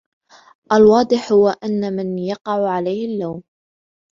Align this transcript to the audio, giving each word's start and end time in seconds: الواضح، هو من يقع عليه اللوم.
الواضح، 0.71 1.31
هو 1.31 1.55
من 1.63 2.19
يقع 2.19 2.69
عليه 2.69 3.05
اللوم. 3.07 3.43